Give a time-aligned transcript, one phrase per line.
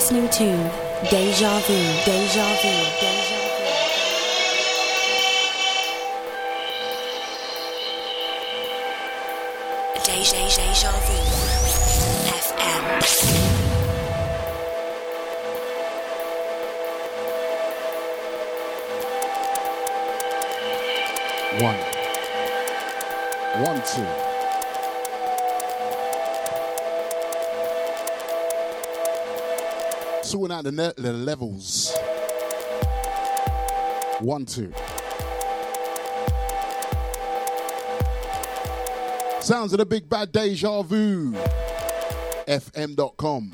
[0.00, 0.46] listening to
[1.10, 1.74] Deja Vu,
[2.06, 3.09] Deja Vu, Deja Vu.
[30.60, 31.96] Out the, ne- the levels.
[34.20, 34.72] One, two.
[39.40, 41.32] Sounds of the big bad deja vu.
[42.46, 43.52] FM.com.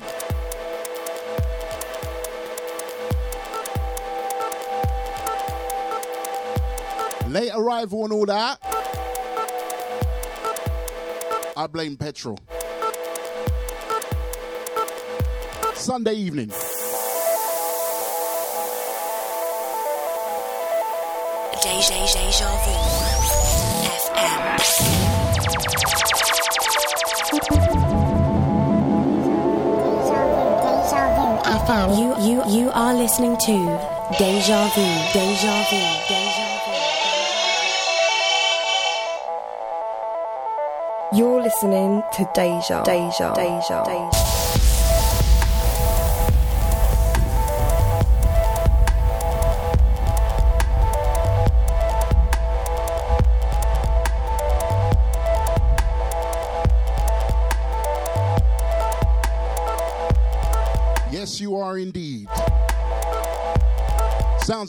[7.31, 8.59] Late arrival and all that.
[11.55, 12.37] I blame petrol.
[15.73, 16.51] Sunday evening.
[21.77, 22.73] Deja, Vu.
[31.45, 31.97] FM.
[31.99, 33.53] You, you, you are listening to
[34.17, 34.81] Deja Vu,
[35.13, 35.77] Deja Vu,
[36.09, 36.73] Deja Vu.
[41.15, 44.26] You're listening to Deja, Deja, Deja, Deja.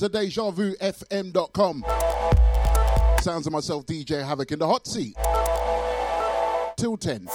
[0.08, 1.84] Sounds of Deja Vu FM.com.
[3.20, 5.14] Sounds of myself, DJ Havoc, in the hot seat.
[6.76, 7.28] Till 10.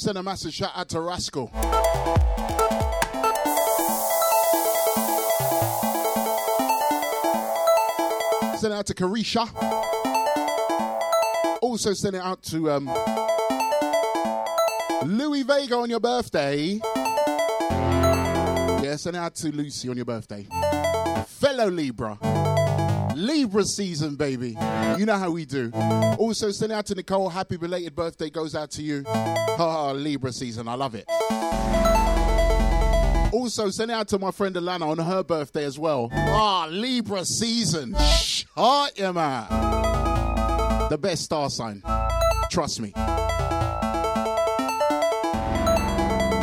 [0.00, 1.50] Gotta send a massive shout out to Rascal.
[8.56, 9.46] Send it out to Carisha.
[11.60, 12.86] Also send it out to um,
[15.04, 16.80] Louis Vega on your birthday.
[18.82, 20.46] Yeah, send it out to Lucy on your birthday.
[21.26, 22.49] Fellow Libra.
[23.16, 24.56] Libra season, baby.
[24.98, 25.70] You know how we do.
[26.18, 27.28] Also, send out to Nicole.
[27.28, 29.04] Happy belated birthday goes out to you.
[29.06, 30.68] Ah, Libra season.
[30.68, 31.04] I love it.
[33.32, 36.10] Also, send out to my friend Alana on her birthday as well.
[36.12, 37.94] Ah, Libra season.
[37.98, 39.46] Shut your man.
[40.90, 41.82] The best star sign.
[42.50, 42.92] Trust me.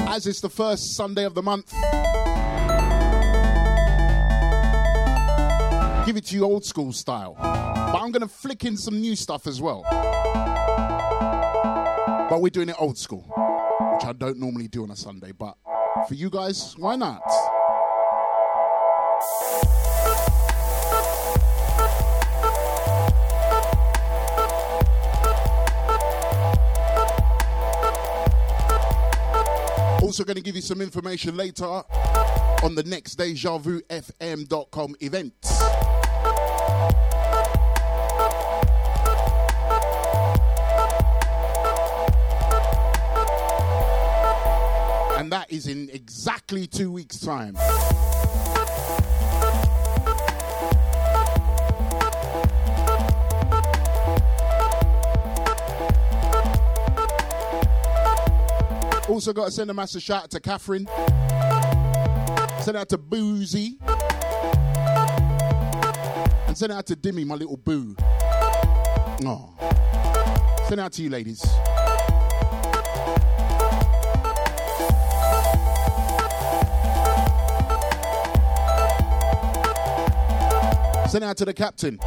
[0.09, 1.73] As it's the first Sunday of the month,
[6.17, 7.35] give it to you old school style.
[7.37, 9.83] But I'm going to flick in some new stuff as well.
[12.29, 13.21] But we're doing it old school,
[13.93, 15.31] which I don't normally do on a Sunday.
[15.31, 15.55] But
[16.07, 17.21] for you guys, why not?
[30.01, 35.56] Also, going to give you some information later on the next Deja Vu FM.com event.
[45.37, 47.55] That is in exactly two weeks' time.
[59.07, 60.87] Also, got to send a massive shout out to Catherine.
[62.61, 63.77] Send out to Boozy.
[66.47, 67.95] And send out to Dimmy, my little boo.
[69.23, 69.53] Oh.
[70.67, 71.45] Send out to you, ladies.
[81.09, 81.99] Send out to the captain.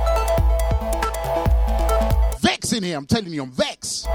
[2.41, 4.07] Vex in here, I'm telling you, I'm Vex.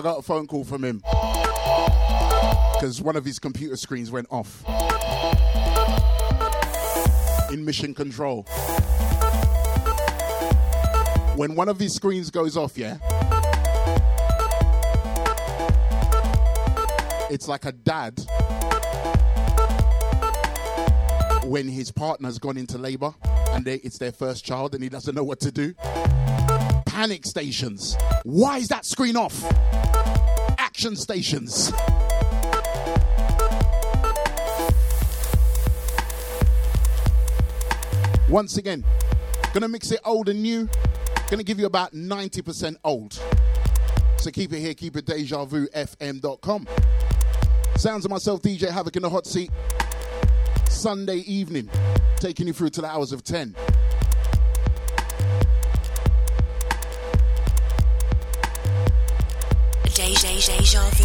[0.02, 1.02] got a phone call from him
[2.72, 4.64] because one of his computer screens went off
[7.52, 8.44] in mission control.
[11.36, 12.96] When one of his screens goes off, yeah,
[17.30, 18.18] it's like a dad
[21.44, 23.14] when his partner's gone into labor
[23.50, 25.72] and they, it's their first child and he doesn't know what to do.
[26.86, 27.96] Panic stations.
[28.24, 29.44] Why is that screen off?
[30.58, 31.72] Action stations.
[38.28, 38.84] Once again,
[39.52, 40.68] gonna mix it old and new.
[41.28, 43.20] Gonna give you about 90% old.
[44.18, 46.66] So keep it here, keep it deja vu fm.com.
[47.80, 49.50] Sounds of myself, DJ Havoc in the hot seat.
[50.68, 51.70] Sunday evening,
[52.16, 53.56] taking you through to the hours of 10.
[59.94, 61.04] Deja, deja vu.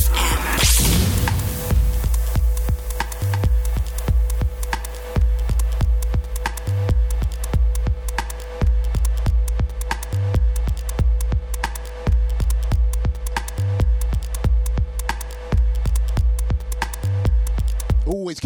[0.00, 1.35] FM.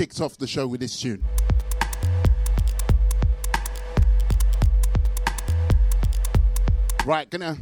[0.00, 1.23] Kicks off the show with this tune.
[7.05, 7.58] Right, gonna.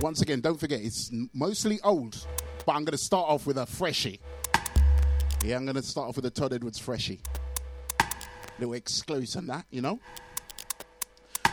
[0.00, 2.26] Once again, don't forget, it's mostly old,
[2.64, 4.20] but I'm gonna start off with a freshie.
[5.44, 7.20] Yeah, I'm gonna start off with a Todd Edwards freshie.
[8.58, 10.00] Little exclusive on that, you know?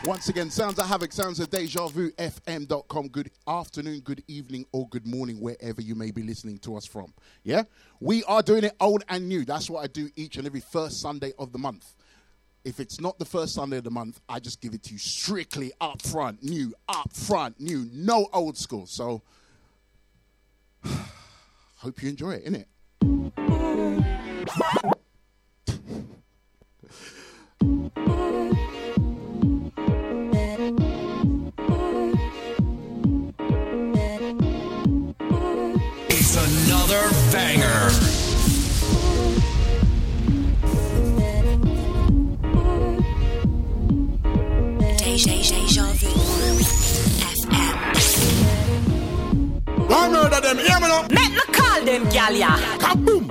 [0.04, 3.06] Once again, sounds of havoc, sounds of deja vu, fm.com.
[3.06, 7.14] Good afternoon, good evening, or good morning, wherever you may be listening to us from.
[7.44, 7.62] Yeah?
[8.00, 9.44] We are doing it old and new.
[9.44, 11.94] That's what I do each and every first Sunday of the month.
[12.64, 14.98] If it's not the first Sunday of the month, I just give it to you
[14.98, 18.86] strictly up front, new, up front, new, no old school.
[18.86, 19.22] So,
[21.76, 22.66] hope you enjoy it, innit?
[27.64, 28.16] It's
[37.32, 37.88] banger.
[44.98, 46.10] Deja, deja vu.
[47.32, 47.76] FM.
[49.90, 51.02] I murder them, hear me now?
[51.10, 52.56] Make me call them, gal, ya.
[52.78, 53.28] Kaboom!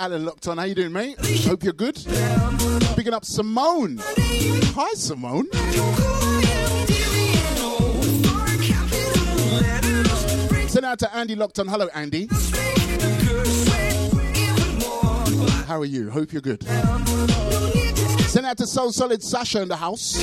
[0.00, 0.56] Alan locked on.
[0.56, 1.18] How you doing, mate?
[1.44, 2.02] Hope you're good.
[2.96, 4.00] Picking up Simone.
[4.00, 5.46] Hi, Simone.
[10.68, 11.68] Send out to Andy locked on.
[11.68, 12.28] Hello, Andy.
[15.66, 16.10] How are you?
[16.10, 16.62] Hope you're good.
[18.22, 20.16] Send out to Soul Solid Sasha in the house.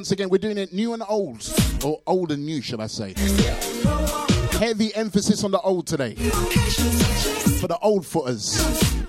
[0.00, 1.46] Once again, we're doing it new and old,
[1.84, 3.12] or old and new, should I say.
[4.58, 6.14] Heavy emphasis on the old today.
[6.14, 8.99] For the old footers.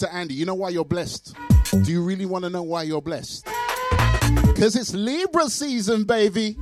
[0.00, 1.34] You know why you're blessed?
[1.72, 3.46] Do you really want to know why you're blessed?
[4.46, 6.56] Because it's Libra season, baby.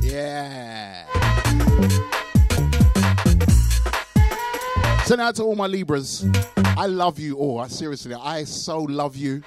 [0.00, 1.04] Yeah.
[5.04, 6.24] Send out to all my Libras.
[6.56, 7.58] I love you all.
[7.58, 9.42] I, Seriously, I so love you.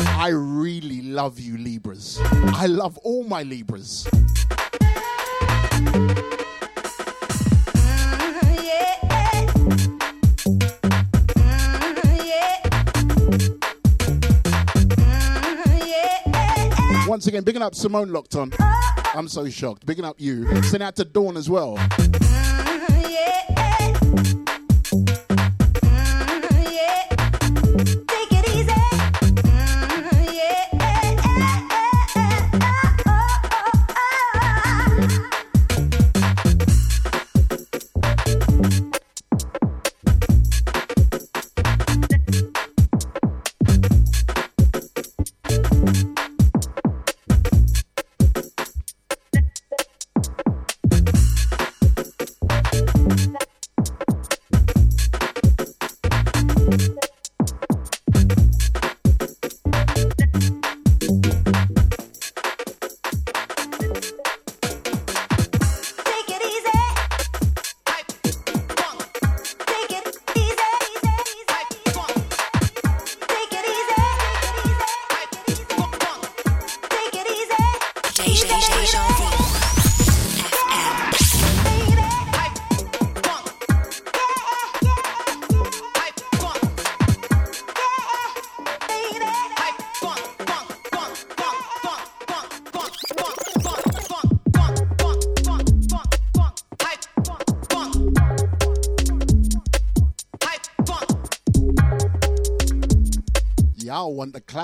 [0.00, 2.18] I really love you, Libras.
[2.24, 4.08] I love all my Libras.
[17.28, 18.54] Again, bigging up Simone Lockton.
[19.14, 19.86] I'm so shocked.
[19.86, 20.62] Bigging up you.
[20.62, 21.76] Send out to Dawn as well.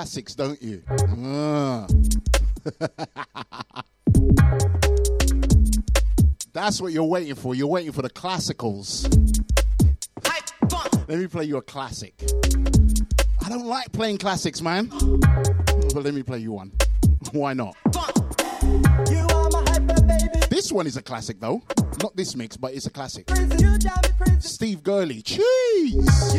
[0.05, 0.83] Classics, don't you?
[1.17, 1.87] Ah.
[6.53, 7.55] That's what you're waiting for.
[7.55, 9.11] You're waiting for the classicals.
[11.07, 12.13] Let me play you a classic.
[13.43, 14.89] I don't like playing classics, man.
[14.89, 16.71] But let me play you one.
[17.31, 17.75] Why not?
[20.51, 21.63] This one is a classic, though.
[22.03, 23.27] Not this mix, but it's a classic.
[24.39, 25.23] Steve Gurley.
[25.23, 26.35] Cheese.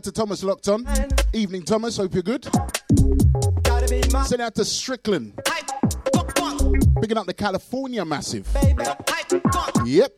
[0.00, 0.86] Out to Thomas Locked On.
[1.34, 1.98] Evening, Thomas.
[1.98, 2.48] Hope you're good.
[3.64, 5.38] Gotta be mine, Send out to Strickland.
[7.02, 8.48] Picking up the California Massive.
[9.84, 10.12] Yep.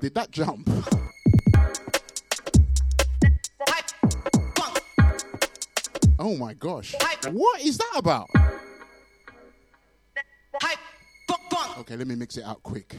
[0.00, 0.68] Did that jump?
[6.34, 6.96] Oh my gosh.
[7.30, 8.28] What is that about?
[11.78, 12.96] Okay, let me mix it out quick.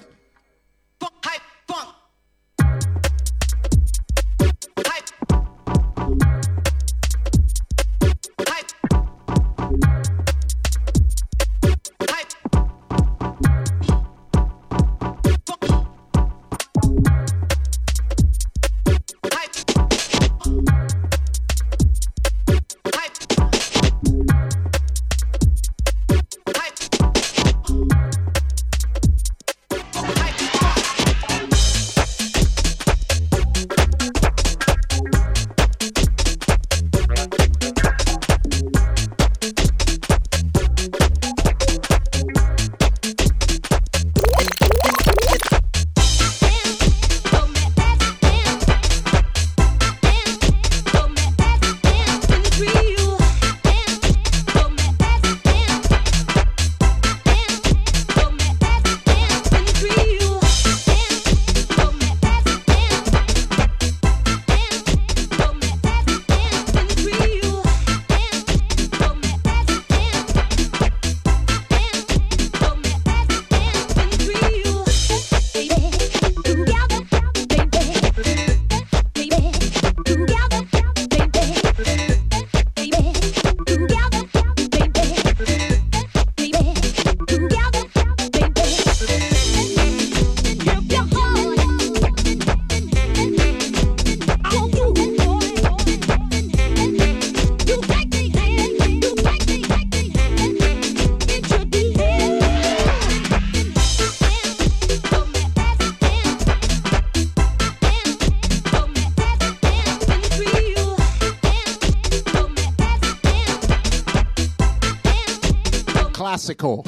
[116.45, 116.85] Classical.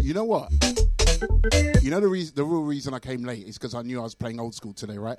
[0.00, 0.50] You know what?
[1.82, 4.04] You know the reason, the real reason I came late is because I knew I
[4.04, 5.18] was playing old school today, right?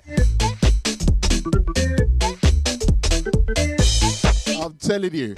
[4.84, 5.34] Telling you.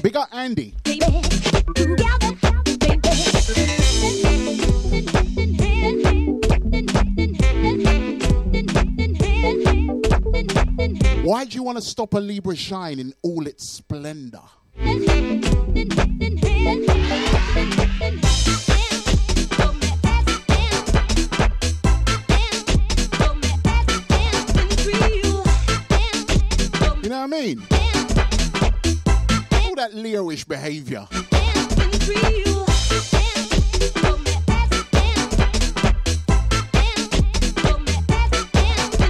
[0.00, 0.74] Big up Andy.
[11.22, 14.40] Why do you want to stop a Libra shine in all its splendor,
[27.20, 27.58] know what I mean?
[29.52, 31.06] All that Leo-ish behavior.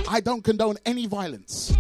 [0.09, 1.73] I don't condone any violence.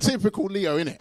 [0.00, 0.98] Typical Leo, innit?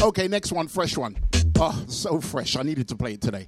[0.00, 1.16] Okay, next one, fresh one.
[1.58, 2.56] Oh, so fresh.
[2.56, 3.46] I needed to play it today.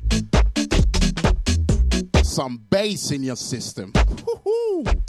[2.35, 3.93] Some bass in your system.
[4.27, 5.04] Woo-hoo.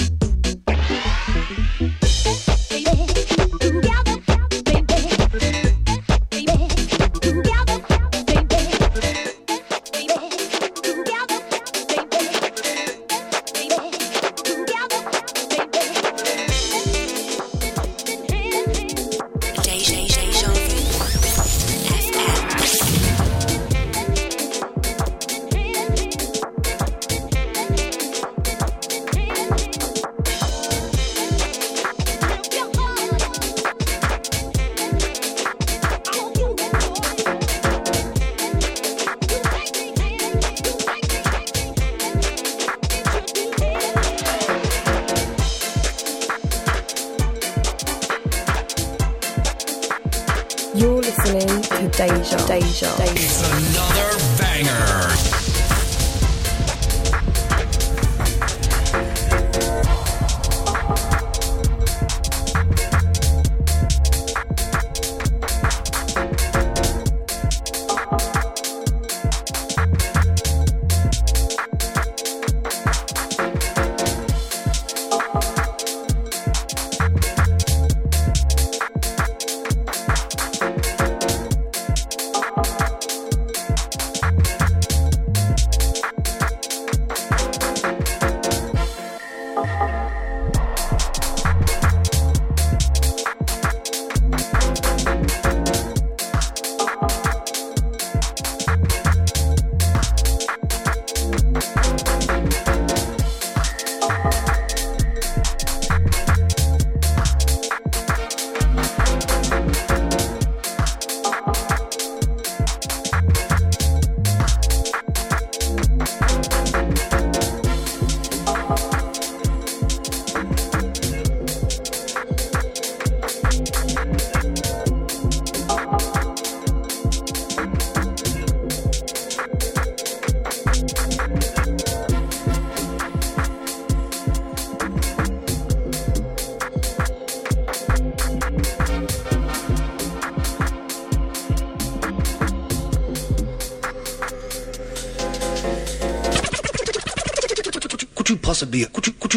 [52.08, 53.95] Deja, Deja, Deja.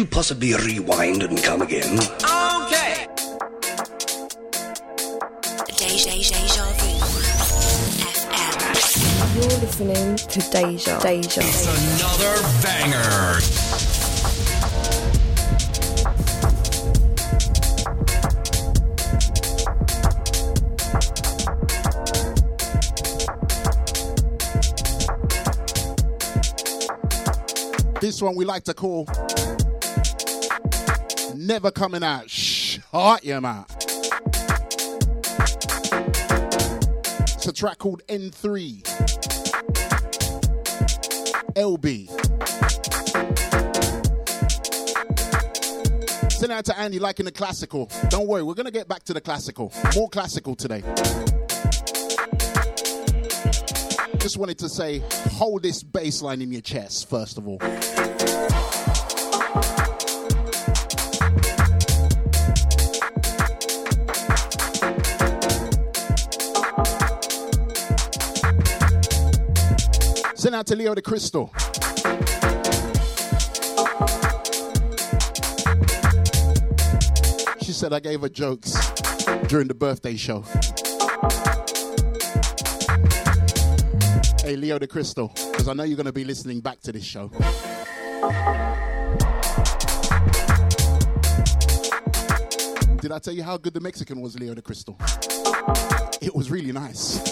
[0.09, 1.99] Could you could you possibly rewind and come again?
[1.99, 3.07] Okay.
[5.77, 6.99] Deja Vu.
[8.09, 9.35] FM.
[9.35, 11.41] You're listening to Deja, Deja.
[11.41, 13.39] It's another banger.
[28.01, 29.05] This one we like to call
[31.49, 32.29] Never Coming Out.
[32.29, 33.75] Shut your mouth.
[37.33, 38.83] It's a track called N3.
[41.55, 42.07] LB.
[46.31, 47.89] Send out to Andy liking the classical.
[48.09, 49.73] Don't worry, we're going to get back to the classical.
[49.95, 50.83] More classical today.
[54.19, 57.57] Just wanted to say, hold this bass line in your chest, first of all.
[70.59, 71.49] Out to Leo the Crystal.
[77.61, 78.73] She said I gave her jokes
[79.47, 80.41] during the birthday show.
[84.43, 87.05] Hey, Leo the Crystal, because I know you're going to be listening back to this
[87.05, 87.29] show.
[92.97, 94.97] Did I tell you how good the Mexican was, Leo the Crystal?
[96.21, 97.31] It was really nice.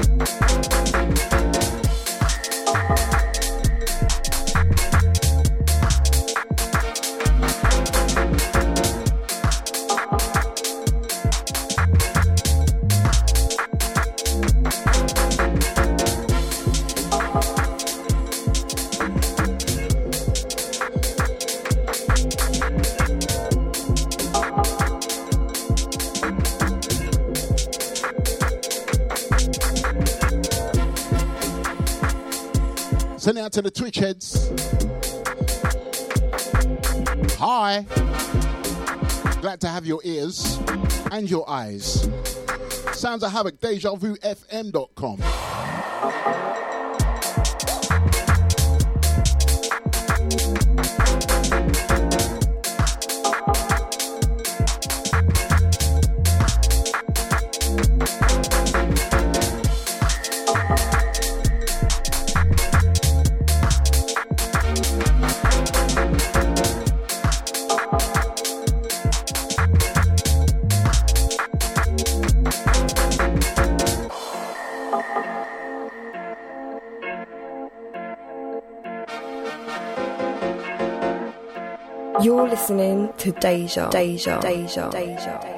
[0.00, 1.57] Thank you.
[33.48, 34.50] out to the Twitch heads.
[37.38, 37.86] Hi.
[39.40, 40.58] Glad to have your ears
[41.10, 42.10] and your eyes.
[42.92, 45.18] Sounds of Havoc, DejaVuFM.com.
[83.18, 83.88] to Deja.
[83.90, 84.40] Deja.
[84.40, 84.90] Deja.
[84.90, 85.38] Deja.
[85.40, 85.57] Deja.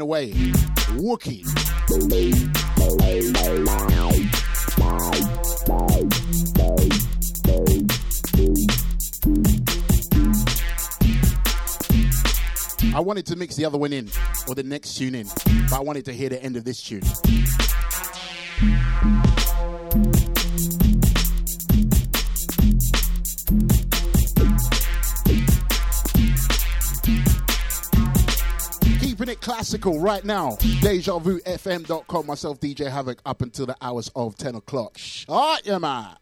[0.00, 0.30] taken away.
[0.96, 1.44] Wookie.
[12.92, 14.10] I wanted to mix the other one in,
[14.48, 15.26] or the next tune in,
[15.70, 17.02] but I wanted to hear the end of this tune.
[29.70, 30.56] classical right now.
[30.82, 32.26] DejaVuFM.com.
[32.26, 34.98] Myself, DJ Havoc, up until the hours of 10 o'clock.
[34.98, 36.18] Shut your mouth.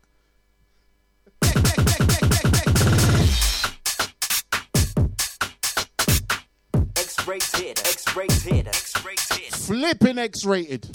[6.94, 9.54] X-rated, X-rated, X-rated.
[9.54, 10.90] Flipping X-rated.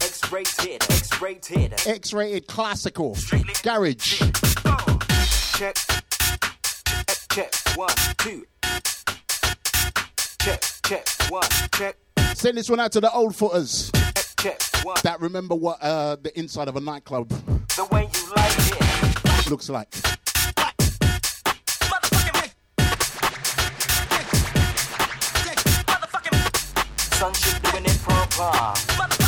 [0.00, 1.86] X-rated, X-rated.
[1.86, 3.14] X-rated classical.
[3.14, 4.22] Strictly Garage.
[5.56, 5.76] Check.
[7.30, 7.54] Check.
[7.76, 8.44] One, two.
[10.44, 11.96] Check, check, one, check.
[12.34, 13.92] Send this one out to the old footers.
[14.40, 14.96] Check, one.
[15.04, 19.68] That remember what uh, the inside of a nightclub the way you like it looks
[19.68, 19.94] like.
[27.14, 29.21] Sunshine doing it proper.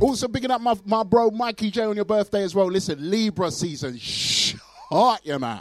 [0.00, 2.66] Also, picking up my, my bro Mikey J on your birthday as well.
[2.66, 5.60] Listen, Libra season, shot you, man.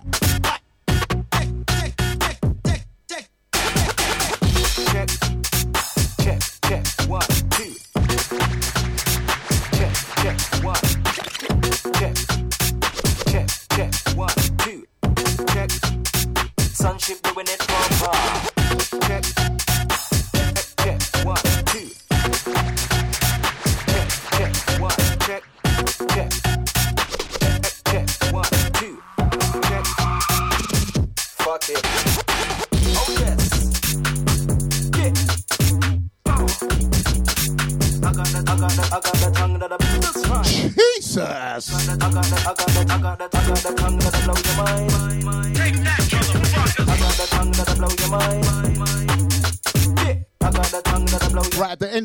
[16.74, 18.49] Sunship doing it far.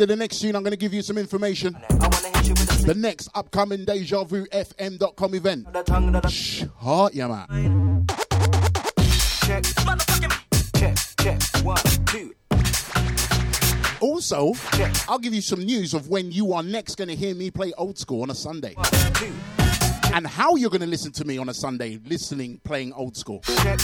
[0.04, 1.76] Of the next tune, I'm going to give you some information.
[1.90, 5.72] I wanna hit you with The next upcoming Deja Vu FM.com event.
[5.72, 8.06] the tongue that'll Shh, heart, yeah, man.
[9.46, 9.64] check.
[10.76, 11.76] Check, check, one,
[12.06, 12.34] two.
[14.00, 14.52] Also,
[15.08, 17.72] I'll give you some news of when you are next going to hear me play
[17.78, 18.74] old school on a Sunday.
[20.12, 23.40] And how you're going to listen to me on a Sunday, listening, playing old school.
[23.62, 23.78] Check,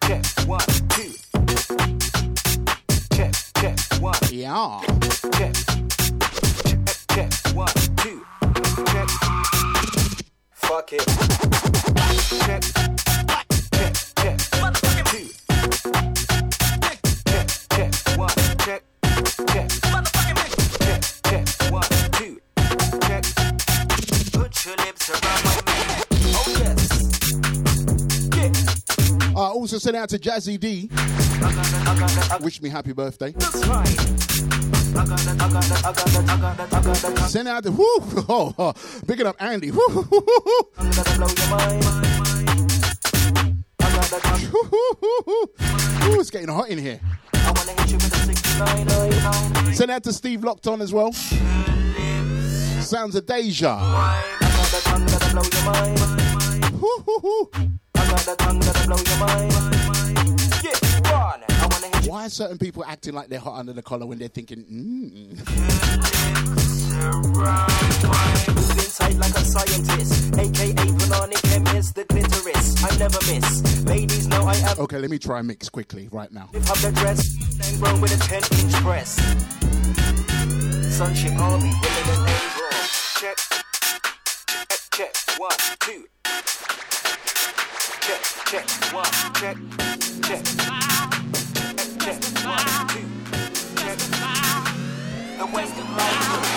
[0.00, 1.12] check, one, two.
[4.02, 4.32] Check, check, one.
[4.32, 4.80] Yeah.
[5.38, 5.54] Check,
[6.64, 6.78] check,
[7.10, 8.24] check, one, two.
[8.86, 9.08] Check.
[10.54, 11.06] Fuck it.
[12.46, 12.62] Check,
[29.62, 30.90] also, send out to Jazzy D.
[32.42, 33.30] Wish me happy birthday.
[33.30, 33.54] The, the,
[35.04, 35.36] the,
[36.80, 37.84] the, the Send out to, whoo,
[38.28, 38.72] oh, oh,
[39.06, 39.70] big it up, Andy.
[39.70, 40.68] Whoo, whoo, whoo, whoo.
[40.78, 41.36] the
[46.18, 46.98] it's getting hot in here.
[47.32, 49.74] I wanna hit you with a 69.
[49.74, 51.12] Send out to Steve Locked On as well.
[52.82, 53.78] Sounds of Deja.
[54.40, 56.02] The.
[56.80, 57.78] Whoo, whoo, whoo.
[62.06, 65.38] Why are certain people acting like they're hot under the collar when they're thinking, mmm?
[69.18, 70.74] Like a scientist, aka
[71.42, 72.84] chemist, the clitoris.
[72.84, 73.84] I never miss.
[73.84, 74.74] Ladies know I.
[74.78, 76.50] Okay, let me try and mix quickly right now.
[76.52, 77.34] Lift up the dress,
[77.80, 79.16] then with a 10 inch press.
[80.96, 82.42] Sunshine army, women and
[83.20, 83.36] check,
[84.92, 86.06] check, one, two.
[88.04, 89.56] Check, check, one, check,
[90.22, 90.44] check, check,
[92.00, 93.06] check, one, two.
[93.76, 93.98] Check,
[95.38, 96.51] the western light.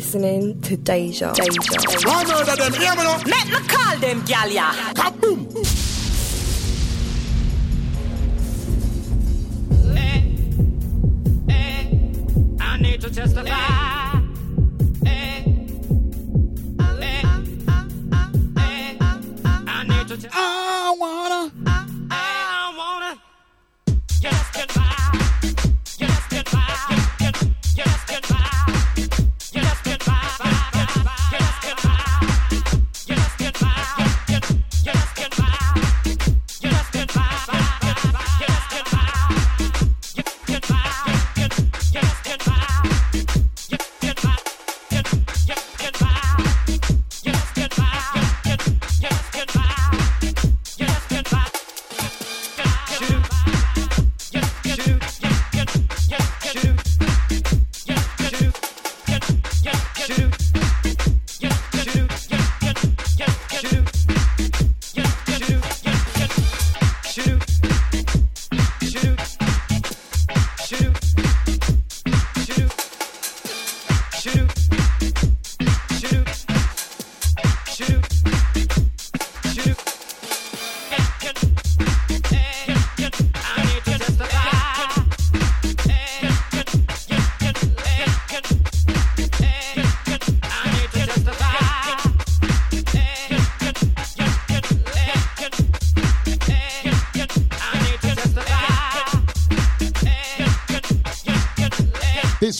[0.00, 1.30] Listening to Deja.
[1.34, 1.60] Deja.
[2.08, 3.18] I murder them, hear me now?
[3.26, 4.72] Make me call them, gal, ya.
[4.94, 5.40] Kaboom!
[9.94, 10.22] Eh,
[11.50, 13.79] eh, I need to testify.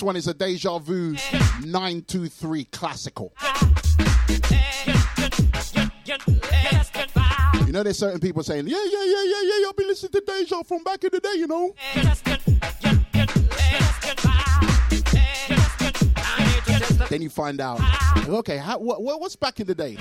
[0.01, 1.15] This one is a Deja Vu
[1.63, 3.35] 923 classical.
[7.67, 10.23] You know, there's certain people saying, yeah, yeah, yeah, yeah, yeah, I've been listening to
[10.27, 11.75] Deja from back in the day, you know.
[17.11, 17.79] Then you find out,
[18.27, 19.99] okay, how, what, what- what's back in the day?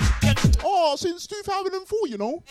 [0.64, 2.42] Oh, since 2004, you know.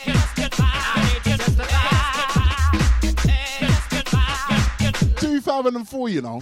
[5.18, 6.42] 2004, you know.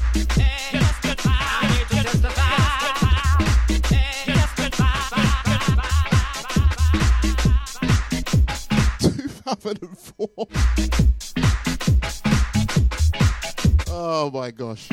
[14.28, 14.90] Oh my gosh.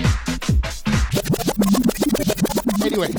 [2.85, 3.13] Anyway,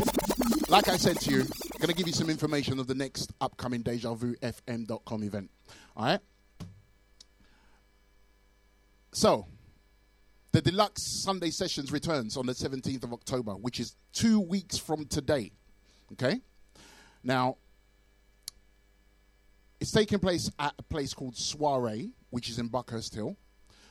[0.70, 3.34] like I said to you, I'm going to give you some information of the next
[3.42, 5.52] upcoming Deja Vu FM.com event.
[5.98, 6.20] All right?
[9.12, 9.48] So,
[10.54, 15.08] the deluxe Sunday sessions returns on the 17th of October, which is two weeks from
[15.08, 15.52] today.
[16.14, 16.40] Okay?
[17.26, 17.58] Now,
[19.82, 23.36] it's taking place at a place called Soiree, which is in Buckhurst Hill.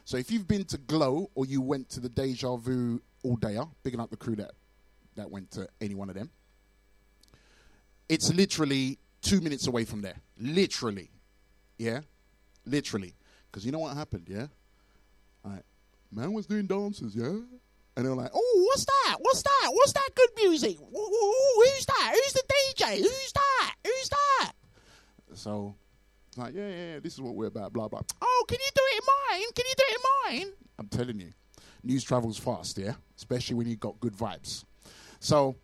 [0.05, 3.69] So if you've been to Glow or you went to the Deja Vu all dayer,
[3.83, 4.53] bigging up the crew that,
[5.17, 6.31] that went to any one of them,
[8.09, 10.17] it's literally two minutes away from there.
[10.39, 11.11] Literally.
[11.79, 12.01] Yeah?
[12.67, 13.15] Literally.
[13.51, 14.49] Because you know what happened, yeah?
[15.43, 15.63] Like,
[16.13, 17.39] man was doing dances, yeah?
[17.97, 19.17] And they're like, oh, what's that?
[19.21, 19.71] What's that?
[19.73, 20.77] What's that good music?
[20.81, 22.13] Ooh, who's that?
[22.13, 22.97] Who's the DJ?
[22.99, 23.75] Who's that?
[23.85, 24.53] Who's that?
[25.35, 25.77] So,
[26.39, 28.01] like, yeah, yeah, yeah, this is what we're about, blah, blah.
[28.21, 29.49] Oh, can you do it in mine?
[29.55, 30.03] Can you do it in
[30.47, 30.53] mine?
[30.79, 31.33] I'm telling you,
[31.83, 32.95] news travels fast, yeah?
[33.17, 34.65] Especially when you've got good vibes.
[35.21, 35.57] So,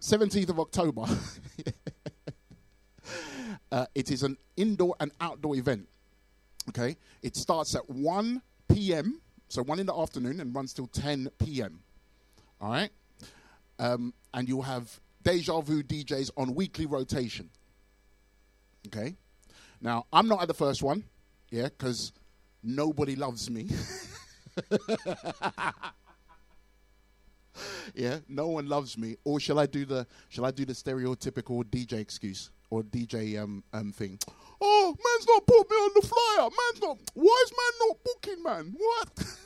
[0.00, 1.02] 17th of October,
[3.72, 5.88] uh, it is an indoor and outdoor event.
[6.68, 9.20] Okay, it starts at 1 p.m.
[9.48, 11.80] So 1 in the afternoon and runs till 10 p.m.
[12.60, 12.90] All right,
[13.78, 17.50] um, and you'll have Deja Vu DJs on weekly rotation.
[18.88, 19.16] Okay,
[19.80, 21.04] now I'm not at the first one,
[21.50, 22.12] yeah, because
[22.62, 23.68] nobody loves me.
[27.94, 29.16] yeah, no one loves me.
[29.24, 33.62] Or shall I do the shall I do the stereotypical DJ excuse or DJ um
[33.72, 34.18] um thing?
[34.60, 36.48] Oh, man's not put me on the flyer.
[36.50, 36.98] Man's not.
[37.14, 38.74] Why is man not booking, man?
[38.76, 39.36] What?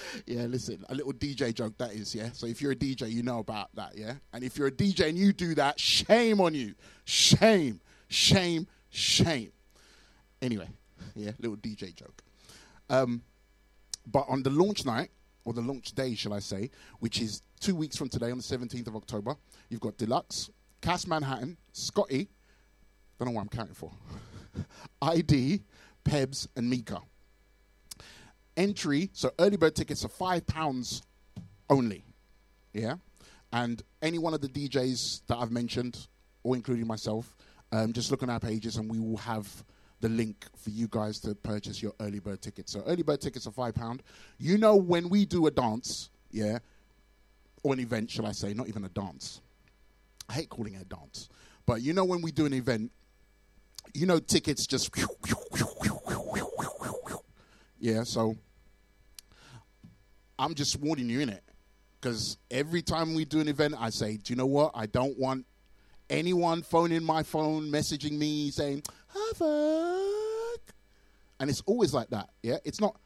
[0.26, 2.30] yeah, listen, a little DJ joke that is, yeah.
[2.32, 4.14] So if you're a DJ, you know about that, yeah.
[4.32, 6.74] And if you're a DJ and you do that, shame on you.
[7.04, 9.52] Shame, shame, shame.
[10.42, 10.68] Anyway,
[11.14, 12.22] yeah, little DJ joke.
[12.90, 13.22] Um,
[14.06, 15.10] but on the launch night,
[15.44, 18.42] or the launch day, shall I say, which is two weeks from today on the
[18.42, 19.36] 17th of October,
[19.68, 20.50] you've got Deluxe,
[20.82, 22.28] Cass Manhattan, Scotty,
[23.18, 23.92] don't know what I'm counting for,
[25.02, 25.62] ID,
[26.04, 27.00] Pebs, and Mika.
[28.56, 31.02] Entry, so early bird tickets are £5
[31.68, 32.04] only.
[32.72, 32.94] Yeah?
[33.52, 36.06] And any one of the DJs that I've mentioned,
[36.42, 37.36] or including myself,
[37.72, 39.64] um, just look on our pages and we will have
[40.00, 42.72] the link for you guys to purchase your early bird tickets.
[42.72, 44.02] So early bird tickets are five pound.
[44.38, 46.58] You know when we do a dance, yeah,
[47.62, 49.40] or an event, shall I say, not even a dance.
[50.28, 51.28] I hate calling it a dance.
[51.66, 52.92] But you know, when we do an event,
[53.94, 54.90] you know, tickets just.
[57.78, 58.36] Yeah, so
[60.38, 61.42] I'm just warning you in it.
[62.00, 64.72] Because every time we do an event, I say, do you know what?
[64.74, 65.46] I don't want
[66.08, 70.60] anyone phoning my phone, messaging me, saying, Havoc.
[71.40, 72.30] And it's always like that.
[72.42, 72.96] Yeah, it's not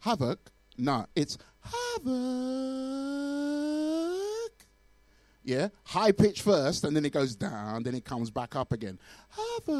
[0.00, 0.38] Havoc.
[0.76, 2.04] No, it's Havoc.
[5.44, 8.98] Yeah, high pitch first, and then it goes down, then it comes back up again.
[9.30, 9.74] Havoc.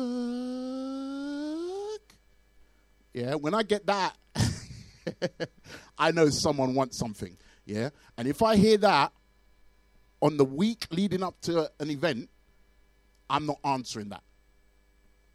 [3.12, 4.16] Yeah, when I get that,
[5.98, 7.36] I know someone wants something.
[7.64, 9.12] Yeah, and if I hear that
[10.20, 12.28] on the week leading up to an event,
[13.28, 14.22] I'm not answering that.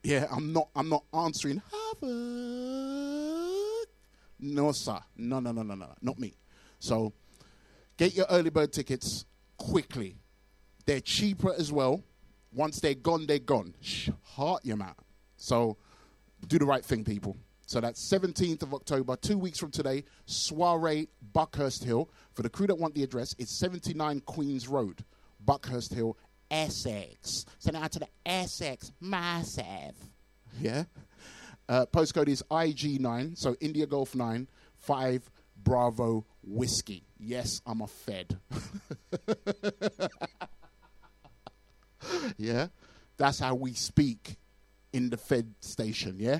[0.03, 0.69] Yeah, I'm not.
[0.75, 1.61] I'm not answering.
[1.71, 2.09] Havoc.
[4.41, 4.99] No, sir.
[5.17, 6.33] No, no, no, no, no, not me.
[6.79, 7.13] So,
[7.97, 9.25] get your early bird tickets
[9.57, 10.15] quickly.
[10.85, 12.01] They're cheaper as well.
[12.53, 13.75] Once they're gone, they're gone.
[13.81, 15.03] Shh, heart your mouth.
[15.35, 15.77] So,
[16.47, 17.35] do the right thing, people.
[17.69, 22.09] So that's 17th of October, two weeks from today, soiree Buckhurst Hill.
[22.33, 25.05] For the crew that want the address, it's 79 Queens Road,
[25.45, 26.17] Buckhurst Hill,
[26.49, 27.45] Essex.
[27.59, 29.93] Send it out to the Essex, massive.
[30.59, 30.85] Yeah?
[31.67, 34.47] Uh, postcode is IG9, so India Golf 9,
[34.79, 35.29] 5
[35.63, 37.03] Bravo Whiskey.
[37.19, 38.39] Yes, I'm a Fed.
[42.35, 42.69] yeah?
[43.17, 44.37] That's how we speak
[44.91, 46.39] in the Fed station, yeah?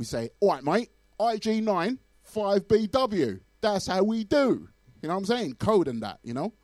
[0.00, 0.88] We say, all right, mate,
[1.20, 1.98] IG9,
[2.34, 3.40] 5BW.
[3.60, 4.66] That's how we do.
[5.02, 5.56] You know what I'm saying?
[5.56, 6.54] Code and that, you know?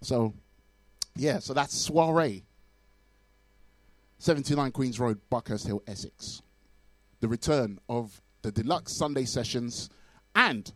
[0.00, 0.34] So,
[1.14, 2.42] yeah, so that's soiree.
[4.18, 6.42] 79 Queens Road, Buckhurst Hill, Essex.
[7.20, 9.88] The return of the deluxe Sunday sessions.
[10.34, 10.72] And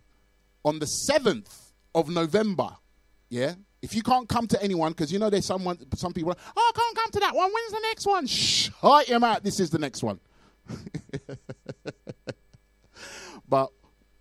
[0.64, 2.76] on the 7th of November,
[3.28, 6.72] yeah, if you can't come to anyone, because you know there's someone, some people, oh,
[6.76, 7.51] I can't come to that one.
[7.53, 8.28] When's the next one?
[8.80, 9.42] Heart your mouth.
[9.42, 10.20] This is the next one.
[13.49, 13.70] but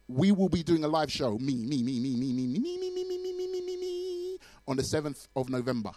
[0.08, 1.38] we will be doing a live show.
[1.38, 3.78] Me, me, me, me, me, me, me, me, me, me, me, me, me, me, me,
[3.78, 5.92] me, on the seventh of November,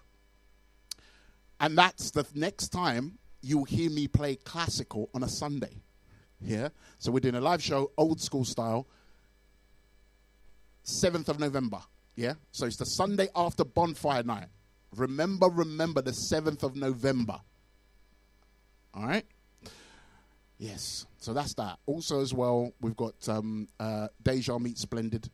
[1.61, 5.83] and that's the next time you'll hear me play classical on a Sunday.
[6.41, 6.69] Yeah,
[6.99, 8.87] so we're doing a live show, old school style.
[10.83, 11.81] Seventh of November.
[12.17, 14.49] Yeah, so it's the Sunday after bonfire night.
[14.97, 17.39] Remember, remember the seventh of November.
[18.95, 19.25] All right.
[20.59, 21.79] Yes, so that's that.
[21.85, 25.29] Also, as well, we've got um, uh, Deja Meet Splendid,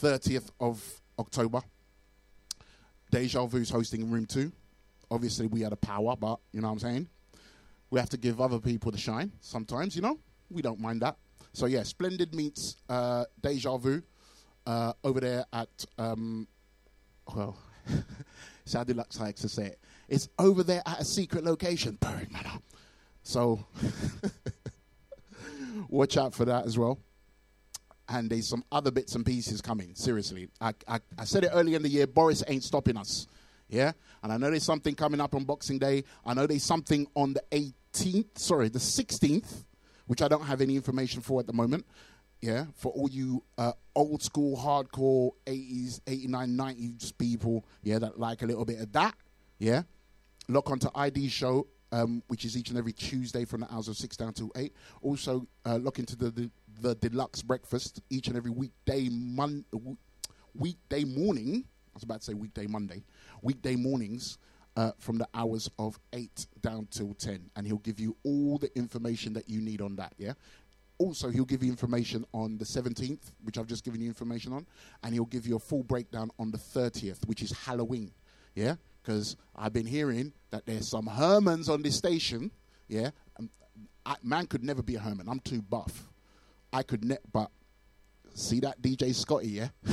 [0.00, 1.62] 30th of October.
[3.10, 4.52] Deja Vu's hosting room two.
[5.10, 7.08] Obviously, we had a power, but you know what I'm saying?
[7.90, 10.18] We have to give other people the shine sometimes, you know?
[10.50, 11.16] We don't mind that.
[11.54, 14.02] So, yeah, Splendid meets uh, Deja Vu
[14.66, 16.46] uh, over there at, um,
[17.34, 17.56] well,
[18.64, 19.78] it's how Deluxe likes to say it.
[20.08, 22.58] It's over there at a secret location, Berwick Manor.
[23.24, 23.64] So
[25.88, 26.98] watch out for that as well.
[28.08, 29.94] And there's some other bits and pieces coming.
[29.94, 32.06] Seriously, I, I, I said it earlier in the year.
[32.06, 33.26] Boris ain't stopping us.
[33.66, 36.04] Yeah, and I know there's something coming up on Boxing Day.
[36.24, 38.38] I know there's something on the 18th.
[38.38, 39.64] Sorry, the 16th,
[40.06, 41.86] which I don't have any information for at the moment.
[42.42, 48.42] Yeah, for all you uh, old school, hardcore 80s, 89, 90s people, yeah, that like
[48.42, 49.14] a little bit of that.
[49.58, 49.84] Yeah,
[50.46, 53.96] lock onto ID show um, which is each and every Tuesday from the hours of
[53.96, 54.74] six down to eight.
[55.00, 59.64] Also, uh, look into the, the, the deluxe breakfast each and every weekday mon-
[60.54, 61.64] weekday morning.
[61.64, 63.04] I was about to say weekday Monday,
[63.42, 64.38] weekday mornings.
[64.76, 67.48] Uh, from the hours of 8 down till 10.
[67.54, 70.32] And he'll give you all the information that you need on that, yeah?
[70.98, 74.66] Also, he'll give you information on the 17th, which I've just given you information on.
[75.04, 78.10] And he'll give you a full breakdown on the 30th, which is Halloween,
[78.56, 78.74] yeah?
[79.04, 82.50] Because I've been hearing that there's some Hermans on this station.
[82.88, 83.50] Yeah, um,
[84.06, 85.28] I, man could never be a Herman.
[85.28, 86.08] I'm too buff.
[86.72, 87.50] I could net, but
[88.34, 89.68] see that DJ Scotty, yeah.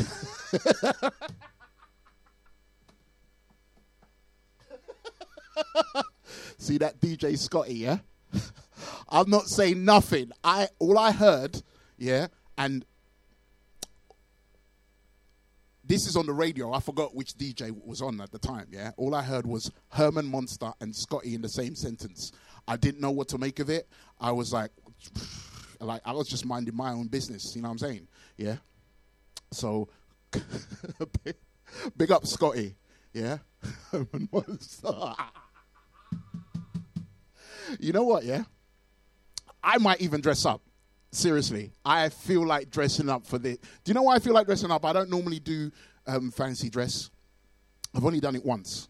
[6.57, 7.97] see that DJ Scotty, yeah.
[9.09, 10.31] I'm not saying nothing.
[10.43, 11.61] I all I heard,
[11.97, 12.85] yeah, and
[15.91, 16.71] this is on the radio.
[16.71, 18.67] I forgot which DJ was on at the time.
[18.71, 22.31] Yeah, all I heard was Herman Munster and Scotty in the same sentence.
[22.65, 23.89] I didn't know what to make of it.
[24.17, 24.71] I was like,
[25.81, 27.57] like I was just minding my own business.
[27.57, 28.07] You know what I'm saying?
[28.37, 28.55] Yeah.
[29.51, 29.89] So,
[31.97, 32.75] big up Scotty.
[33.11, 33.39] Yeah,
[33.91, 34.93] Herman Munster.
[37.81, 38.23] you know what?
[38.23, 38.43] Yeah,
[39.61, 40.61] I might even dress up.
[41.11, 43.57] Seriously, I feel like dressing up for this.
[43.57, 44.85] Do you know why I feel like dressing up?
[44.85, 45.71] I don't normally do
[46.07, 47.09] um, fancy dress.
[47.95, 48.87] I've only done it once.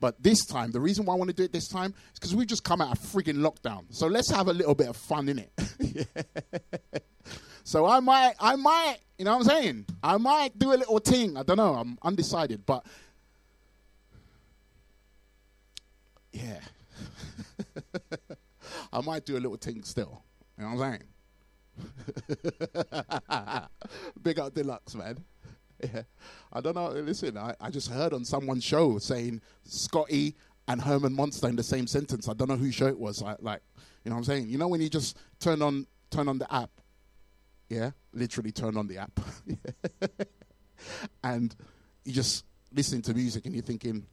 [0.00, 2.34] But this time, the reason why I want to do it this time is because
[2.34, 3.84] we've just come out of frigging lockdown.
[3.90, 7.02] So let's have a little bit of fun in it.
[7.64, 9.86] so I might, I might, you know what I'm saying?
[10.02, 11.36] I might do a little thing.
[11.36, 11.74] I don't know.
[11.74, 12.84] I'm undecided, but
[16.32, 16.60] yeah,
[18.92, 20.22] I might do a little thing still.
[20.60, 21.00] You know what I'm
[23.38, 23.68] saying?
[24.22, 25.16] Big up deluxe, man.
[25.82, 26.02] Yeah.
[26.52, 26.90] I don't know.
[26.90, 30.34] Listen, I, I just heard on someone's show saying Scotty
[30.68, 32.28] and Herman Munster in the same sentence.
[32.28, 33.22] I don't know whose show it was.
[33.22, 33.62] I, like,
[34.04, 34.50] you know what I'm saying?
[34.50, 36.70] You know when you just turn on turn on the app,
[37.70, 39.18] yeah, literally turn on the app,
[41.24, 41.56] and
[42.04, 44.04] you just listen to music and you're thinking,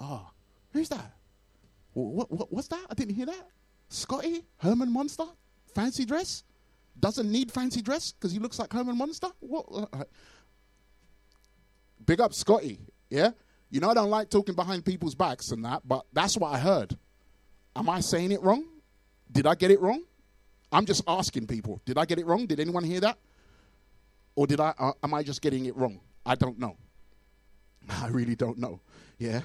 [0.00, 0.28] oh,
[0.72, 1.12] who's that?
[1.92, 2.84] What, what, what's that?
[2.90, 3.46] I didn't hear that.
[3.88, 5.26] Scotty Herman Monster,
[5.74, 6.44] fancy dress.
[6.98, 9.28] Doesn't need fancy dress because he looks like Herman Munster.
[9.40, 9.66] What?
[9.92, 10.04] Uh,
[12.04, 12.78] big up Scotty,
[13.10, 13.30] yeah?
[13.70, 16.58] You know, I don't like talking behind people's backs and that, but that's what I
[16.58, 16.96] heard.
[17.74, 18.64] Am I saying it wrong?
[19.30, 20.02] Did I get it wrong?
[20.70, 21.80] I'm just asking people.
[21.84, 22.46] Did I get it wrong?
[22.46, 23.18] Did anyone hear that?
[24.34, 26.00] Or did I, uh, am I just getting it wrong?
[26.24, 26.76] I don't know.
[27.90, 28.80] I really don't know.
[29.18, 29.40] Yeah?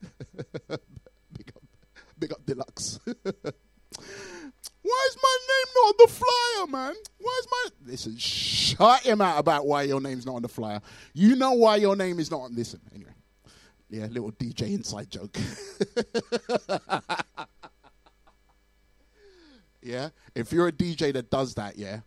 [0.68, 1.62] big, up,
[2.18, 3.00] big up Deluxe.
[5.08, 6.94] Why is my name not on the flyer, man?
[7.18, 8.16] Why is my listen?
[8.18, 10.80] Shut him out about why your name's not on the flyer.
[11.14, 12.54] You know why your name is not on.
[12.54, 13.12] Listen, anyway.
[13.88, 15.36] Yeah, little DJ inside joke.
[19.82, 22.00] yeah, if you're a DJ that does that, yeah,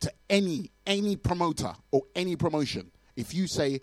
[0.00, 3.80] to any any promoter or any promotion, if you say,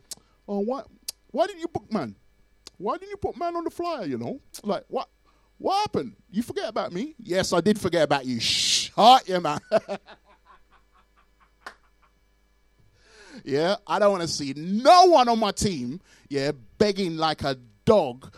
[0.48, 0.88] "Oh, what?
[1.32, 2.16] Why didn't you book man?
[2.78, 5.10] Why didn't you put man on the flyer?" You know, like what?
[5.58, 6.16] What happened?
[6.30, 7.16] You forget about me?
[7.20, 8.40] Yes, I did forget about you.
[8.40, 9.60] Shut your man.
[13.44, 16.00] yeah, I don't want to see no one on my team,
[16.30, 18.34] yeah, begging like a dog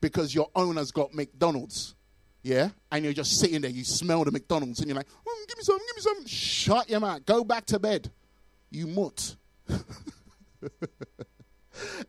[0.00, 1.94] because your owner's got McDonald's.
[2.42, 5.56] Yeah, and you're just sitting there, you smell the McDonald's, and you're like, mm, give
[5.56, 6.26] me some, give me some.
[6.26, 7.24] Shut your mouth.
[7.24, 8.10] Go back to bed.
[8.70, 9.36] You mutt.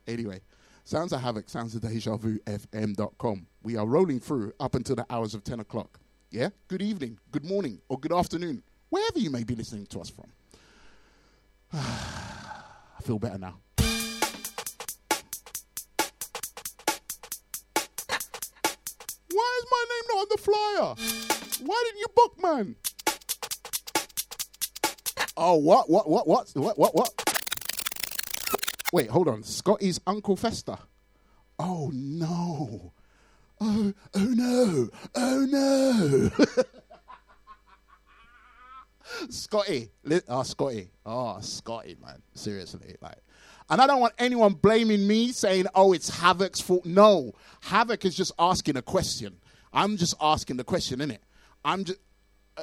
[0.06, 0.40] anyway,
[0.86, 3.48] Sounds of Havoc, sounds of deja vu, FM.com.
[3.64, 5.98] We are rolling through up until the hours of 10 o'clock.
[6.30, 6.50] Yeah?
[6.68, 10.26] Good evening, good morning, or good afternoon, wherever you may be listening to us from.
[11.72, 13.58] I feel better now.
[19.32, 20.94] Why is my name not on the flyer?
[21.66, 22.76] Why didn't you book, man?
[25.36, 27.25] Oh, what, what, what, what, what, what, what?
[28.92, 29.42] Wait, hold on.
[29.42, 30.78] Scotty's Uncle Fester.
[31.58, 32.92] Oh no.
[33.60, 34.88] Oh, oh no.
[35.14, 36.30] Oh no.
[39.30, 39.90] Scotty.
[40.28, 40.90] Oh, Scotty.
[41.04, 42.22] Oh, Scotty, man.
[42.34, 42.96] Seriously.
[43.00, 43.18] Like
[43.68, 46.86] and I don't want anyone blaming me saying, oh, it's Havoc's fault.
[46.86, 47.32] No.
[47.62, 49.36] Havoc is just asking a question.
[49.72, 51.18] I'm just asking the question, innit?
[51.64, 51.98] I'm just
[52.56, 52.62] uh,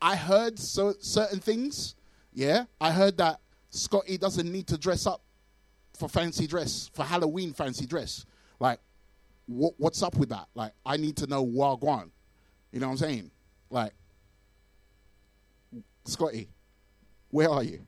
[0.00, 1.96] I heard so certain things.
[2.32, 2.64] Yeah.
[2.80, 3.40] I heard that
[3.70, 5.22] Scotty doesn't need to dress up
[5.98, 8.24] for fancy dress, for Halloween fancy dress.
[8.60, 8.78] Like,
[9.46, 10.46] what, what's up with that?
[10.54, 12.10] Like, I need to know Wagwan.
[12.72, 13.30] You know what I'm saying?
[13.70, 13.92] Like,
[16.04, 16.48] Scotty,
[17.30, 17.80] where are you?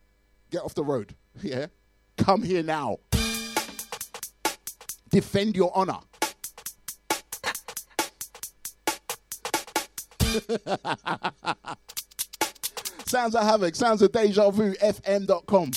[0.51, 1.15] Get off the road.
[1.43, 1.67] Yeah?
[2.19, 2.99] Come here now.
[5.11, 6.01] Defend your honor.
[13.07, 15.71] sounds of Havoc, sounds of Deja Vu, FM.com.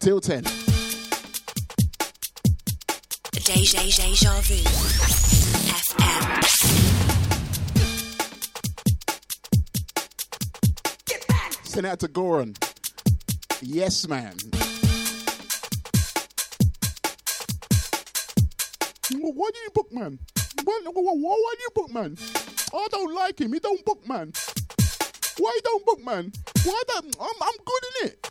[0.00, 0.69] Till 10.
[3.52, 3.80] Deja.
[11.64, 12.56] Send out to Goran.
[13.60, 14.36] Yes, man.
[19.10, 20.20] Why do you book man?
[20.62, 22.16] Why, why, why, do you book man?
[22.72, 23.52] I don't like him.
[23.52, 24.32] He don't book man.
[25.38, 26.30] Why don't book man?
[26.62, 27.02] Why that?
[27.20, 28.29] I'm, I'm good in it.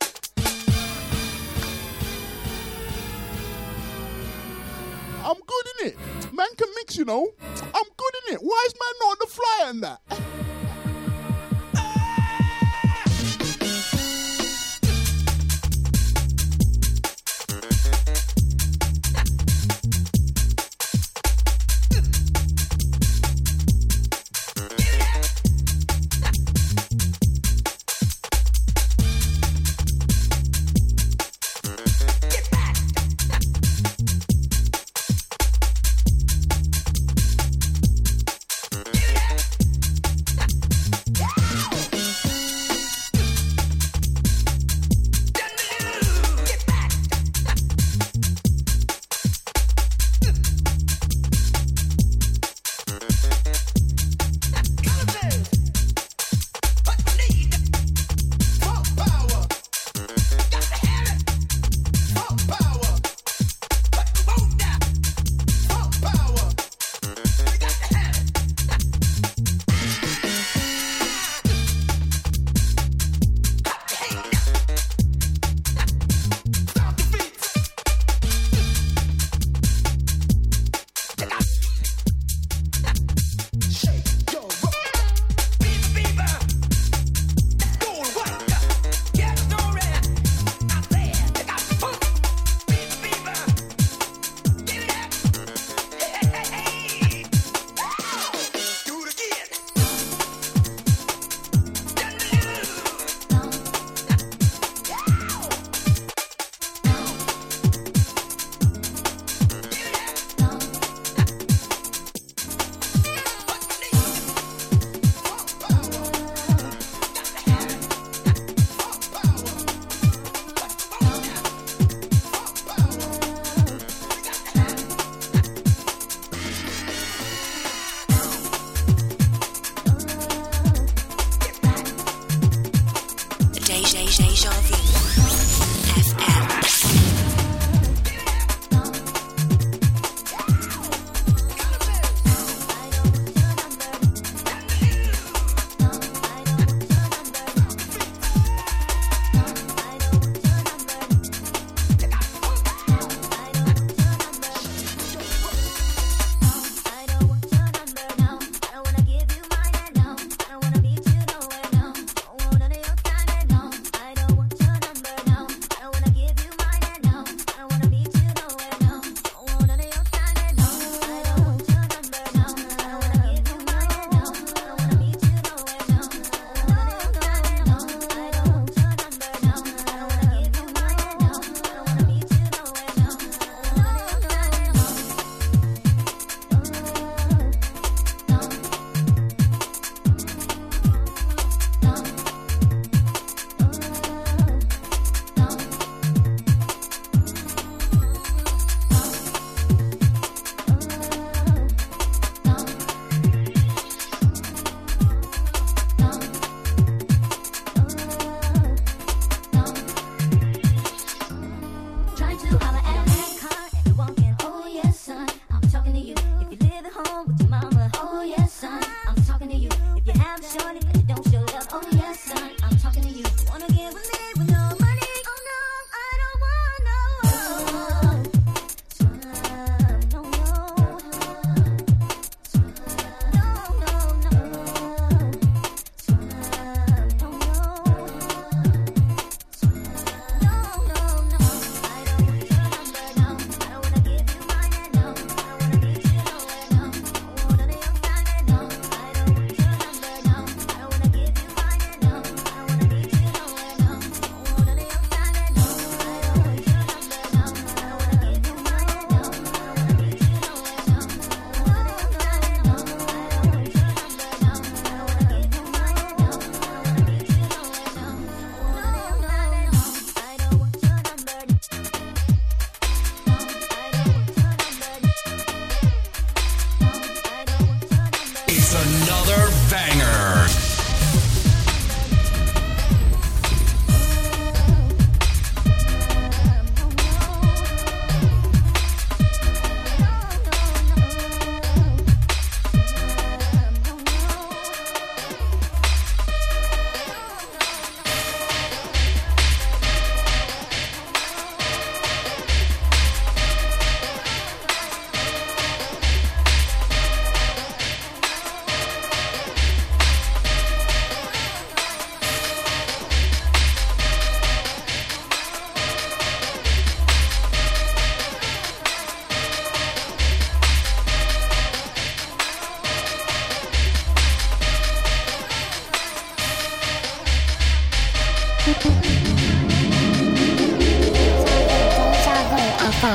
[5.29, 6.33] I'm good in it.
[6.33, 7.27] Man can mix, you know.
[7.39, 8.39] I'm good in it.
[8.41, 10.48] Why is man not on the flyer and that?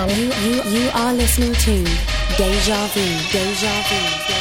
[0.08, 1.84] You, you, you are listening to
[2.36, 3.04] Deja Vu.
[3.32, 4.33] Deja Vu.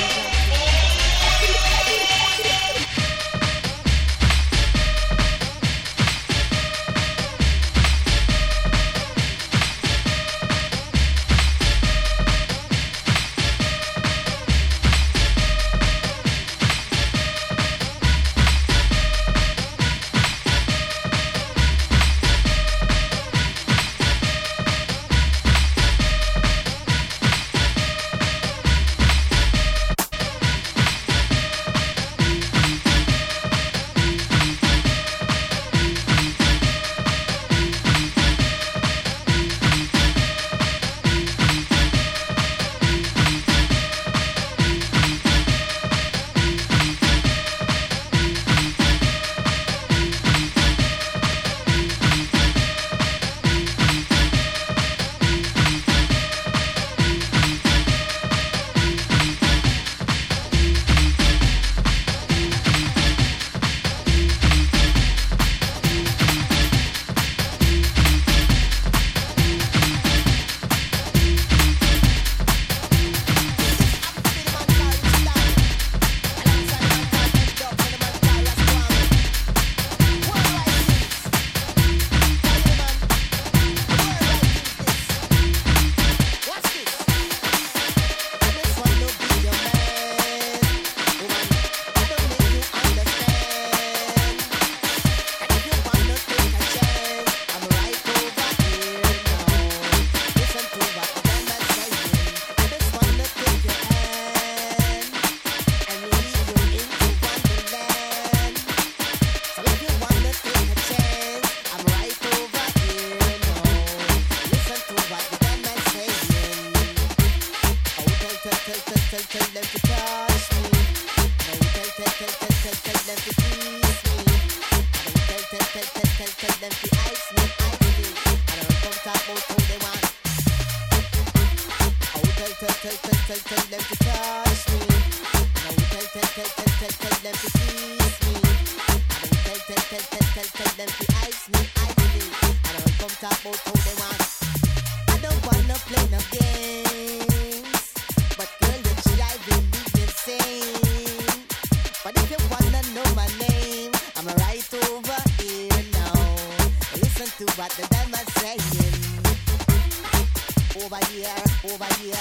[160.84, 161.27] over here,
[161.63, 162.15] over here.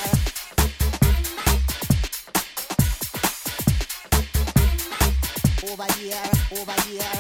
[5.64, 7.12] Over here, over here.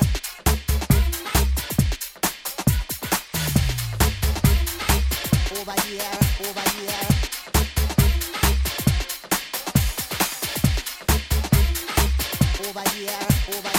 [12.64, 13.18] Over here,
[13.48, 13.71] over here.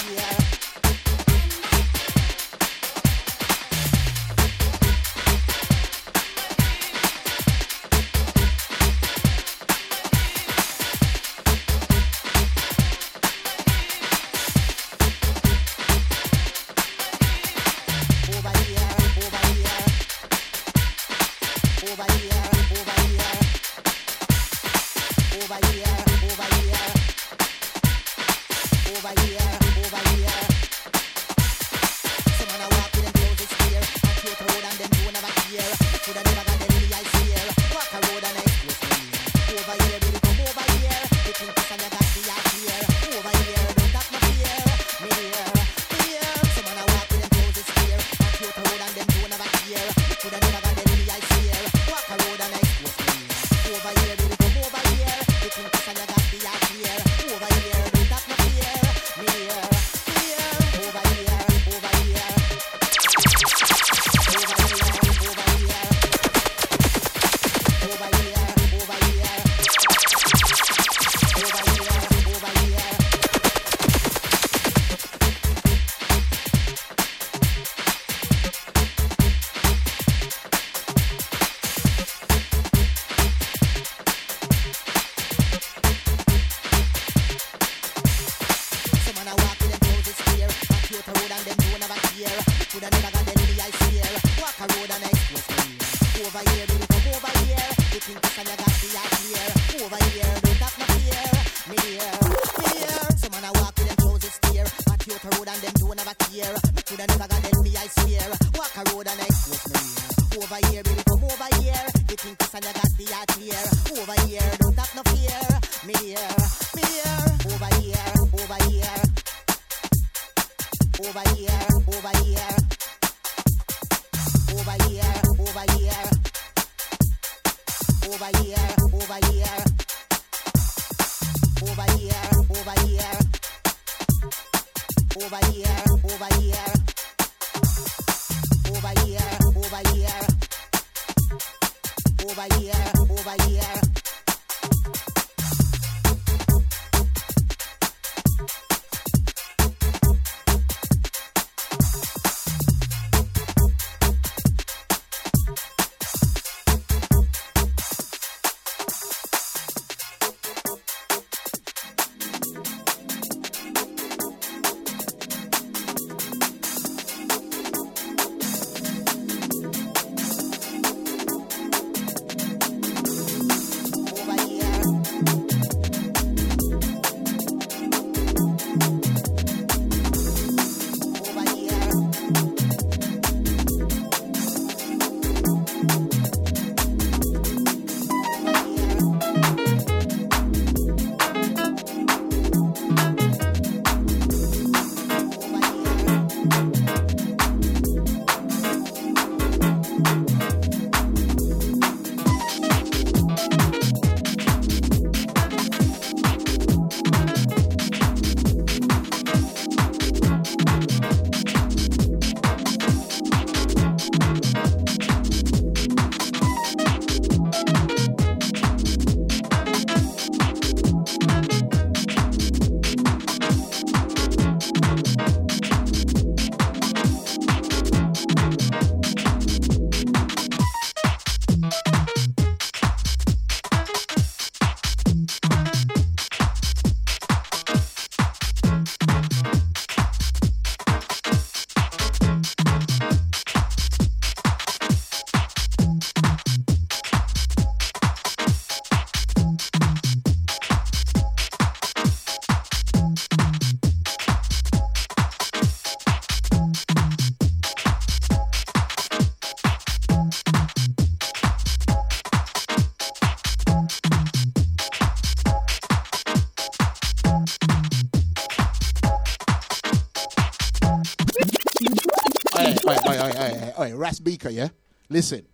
[273.84, 274.70] Hey, Ras Beaker, yeah?
[275.10, 275.46] Listen.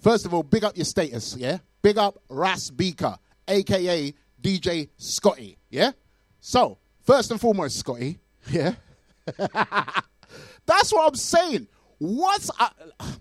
[0.00, 1.58] First of all, big up your status, yeah?
[1.82, 3.16] Big up Ras Beaker,
[3.46, 5.92] aka DJ Scotty, yeah?
[6.40, 8.18] So, first and foremost, Scotty,
[8.50, 8.74] yeah?
[9.36, 11.68] That's what I'm saying.
[11.98, 12.70] What's uh,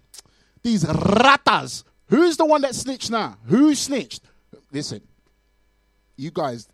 [0.63, 1.84] these ratas?
[2.07, 3.38] Who's the one that snitched now?
[3.45, 4.23] Who snitched?
[4.71, 5.01] Listen,
[6.15, 6.67] you guys,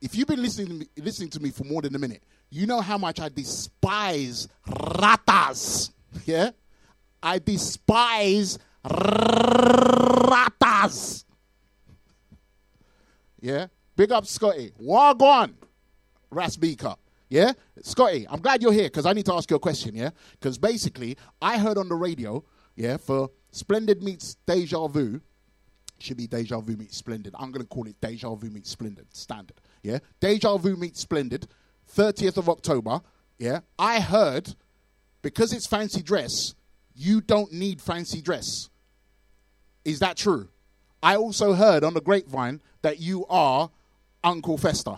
[0.00, 2.66] if you've been listening to me, listening to me for more than a minute, you
[2.66, 5.90] know how much I despise ratas.
[6.26, 6.50] Yeah,
[7.22, 9.24] I despise ratas.
[13.40, 14.72] Yeah, big up Scotty.
[14.80, 15.54] Wagwan,
[16.32, 16.96] Rasbika.
[17.28, 19.94] Yeah, Scotty, I'm glad you're here because I need to ask you a question.
[19.94, 22.44] Yeah, because basically I heard on the radio,
[22.76, 25.20] yeah, for Splendid meets Deja Vu,
[26.02, 27.34] should be Deja Vu meets Splendid.
[27.38, 29.60] I'm going to call it Deja Vu meets Splendid, standard.
[29.82, 29.98] Yeah?
[30.20, 31.46] Deja Vu meets Splendid,
[31.94, 33.00] 30th of October.
[33.38, 33.60] Yeah?
[33.78, 34.54] I heard
[35.22, 36.54] because it's fancy dress,
[36.94, 38.68] you don't need fancy dress.
[39.84, 40.48] Is that true?
[41.02, 43.70] I also heard on the grapevine that you are
[44.22, 44.96] Uncle Fester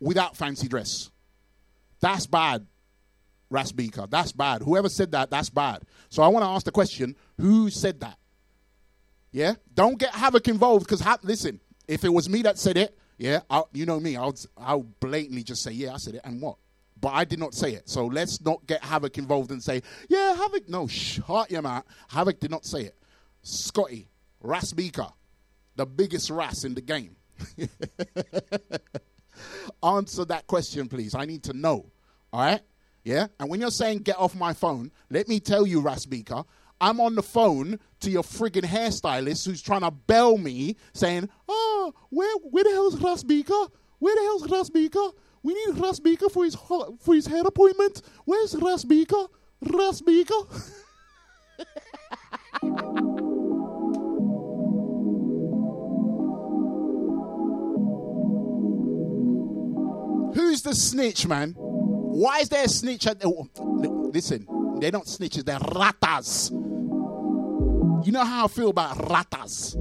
[0.00, 1.10] without fancy dress.
[2.00, 2.66] That's bad,
[3.50, 4.10] Rasbika.
[4.10, 4.62] That's bad.
[4.62, 5.82] Whoever said that, that's bad.
[6.10, 8.18] So I want to ask the question who said that?
[9.30, 12.98] Yeah, don't get havoc involved because ha- listen, if it was me that said it,
[13.16, 16.42] yeah, I, you know me, I'll I'll blatantly just say yeah, I said it, and
[16.42, 16.56] what?
[17.02, 20.36] But I did not say it, so let's not get havoc involved and say yeah,
[20.36, 20.68] havoc.
[20.68, 21.84] No, shut your mouth.
[22.08, 22.96] Havoc did not say it.
[23.42, 24.08] Scotty
[24.42, 25.12] Rasbika,
[25.74, 27.16] the biggest ras in the game.
[29.82, 31.16] Answer that question, please.
[31.16, 31.90] I need to know.
[32.32, 32.60] All right?
[33.02, 33.26] Yeah?
[33.40, 36.44] And when you're saying get off my phone, let me tell you, Rasbika,
[36.80, 41.92] I'm on the phone to your friggin' hairstylist who's trying to bell me saying, oh,
[42.10, 43.70] where, where the hell's Rasbika?
[43.98, 45.12] Where the hell's Rasbika?
[45.42, 48.02] We need Rasbika for his, ho- for his hair appointment.
[48.24, 49.28] Where's Rasbika?
[49.64, 50.68] Rasbika?
[60.34, 61.54] Who's the snitch, man?
[61.58, 63.26] Why is there a snitch at the.
[63.28, 63.48] Oh,
[64.12, 64.46] listen,
[64.80, 66.50] they're not snitches, they're ratas.
[68.06, 69.76] You know how I feel about ratas.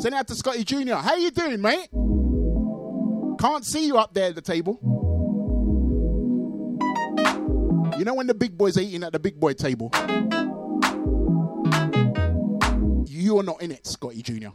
[0.00, 0.94] Send it out to Scotty Jr.
[0.94, 1.90] How you doing, mate?
[3.38, 4.78] Can't see you up there at the table.
[7.98, 9.90] You know when the big boys are eating at the big boy table?
[13.06, 14.48] You're not in it, Scotty Jr.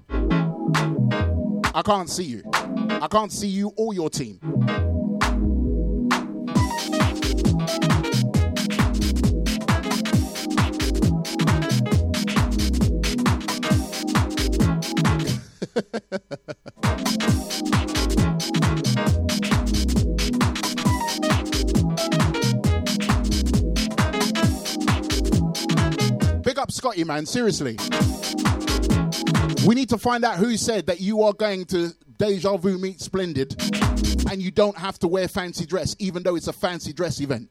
[1.76, 2.42] I can't see you.
[2.54, 4.40] I can't see you or your team.
[26.44, 27.26] Big up Scotty, man.
[27.26, 27.78] Seriously.
[29.68, 33.02] We need to find out who said that you are going to Deja Vu Meet
[33.02, 33.62] Splendid
[34.32, 37.50] and you don't have to wear fancy dress, even though it's a fancy dress event.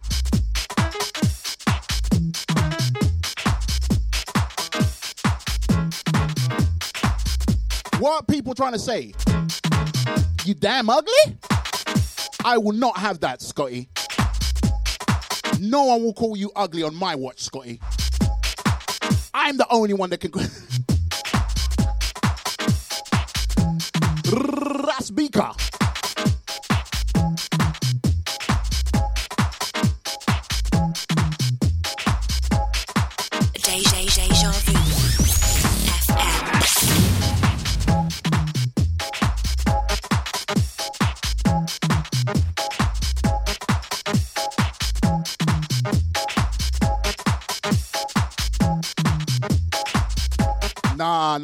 [8.05, 9.15] What people trying to say?
[10.45, 11.39] You damn ugly?
[12.45, 13.89] I will not have that, Scotty.
[15.59, 17.81] No one will call you ugly on my watch, Scotty.
[19.33, 20.33] I'm the only one that can.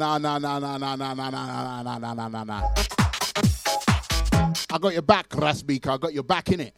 [0.01, 2.61] Nah, nah, nah, nah, nah, nah, nah, nah, nah, nah, nah, nah, nah.
[4.71, 5.89] I got your back, Rasbika.
[5.89, 6.73] I got your back in it.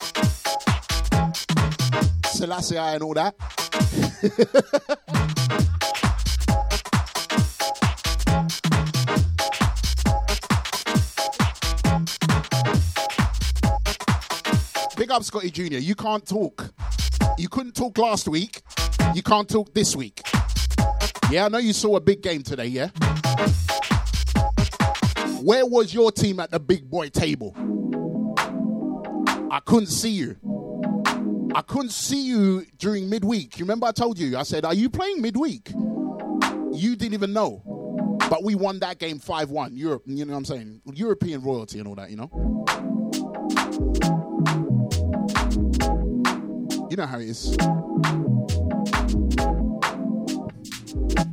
[2.26, 3.34] Selassie and all that.
[14.98, 15.78] Big up Scotty Jr.
[15.78, 16.74] You can't talk.
[17.38, 18.62] You couldn't talk last week.
[19.16, 20.22] You can't talk this week.
[21.34, 22.90] Yeah, I know you saw a big game today, yeah?
[25.42, 27.56] Where was your team at the big boy table?
[29.50, 30.38] I couldn't see you.
[31.56, 33.58] I couldn't see you during midweek.
[33.58, 34.38] You remember I told you?
[34.38, 35.72] I said, Are you playing midweek?
[35.72, 37.64] You didn't even know.
[38.30, 39.76] But we won that game 5 1.
[39.76, 40.82] Europe, you know what I'm saying?
[40.94, 42.30] European royalty and all that, you know?
[46.92, 47.58] You know how it is
[50.96, 51.33] you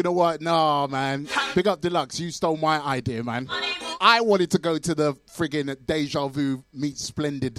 [0.00, 0.40] You know what?
[0.40, 1.28] No, man.
[1.54, 2.18] Big up Deluxe.
[2.18, 3.50] You stole my idea, man.
[4.00, 7.58] I wanted to go to the friggin' Deja Vu Meet Splendid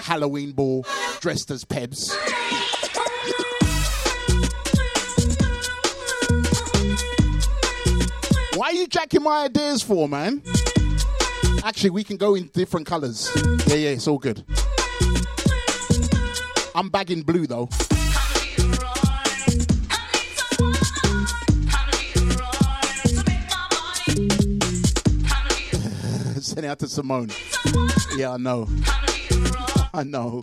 [0.00, 0.86] Halloween ball
[1.20, 2.16] dressed as Pebs.
[8.56, 10.40] Why are you jacking my ideas for, man?
[11.62, 13.30] Actually, we can go in different colors.
[13.66, 14.42] Yeah, yeah, it's all good.
[16.74, 17.68] I'm bagging blue though.
[26.66, 27.30] Out to Simone.
[28.16, 28.68] Yeah, I know.
[29.94, 30.42] I know.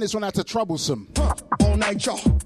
[0.00, 1.08] This one out to Troublesome.
[1.60, 2.39] All night, y'all.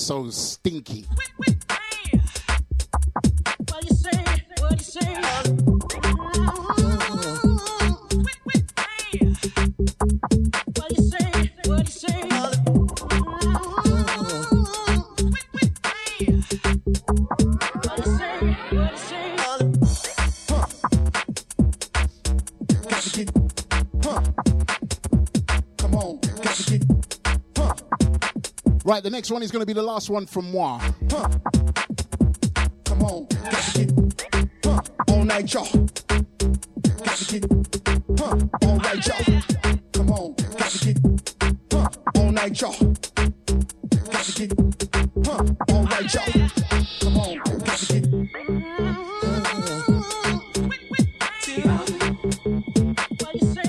[0.00, 1.04] So stinky.
[29.00, 30.78] Right, the next one is going to be the last one from moi.
[31.10, 31.26] Huh?
[32.84, 33.26] Come on.
[33.28, 33.90] Got to get,
[34.62, 34.82] huh?
[35.08, 35.64] All night, y'all.
[35.64, 37.50] Got to get,
[38.18, 38.36] huh?
[38.60, 39.40] All right, y'all.
[39.94, 40.34] Come on.
[40.34, 40.98] Got to get,
[41.72, 41.88] huh?
[42.16, 42.76] All night, y'all.
[44.12, 44.52] Got to get,
[45.24, 45.44] huh?
[45.70, 46.50] All right, y'all.
[47.00, 47.38] Come on.
[47.38, 48.04] Got to get,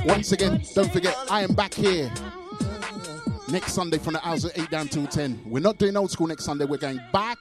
[0.05, 2.11] Once again, don't forget, I am back here
[3.51, 5.41] next Sunday from the hours of 8 down till 10.
[5.45, 7.37] We're not doing old school next Sunday, we're going back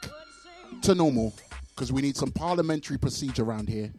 [0.83, 1.33] to normal
[1.69, 3.93] because we need some parliamentary procedure around here.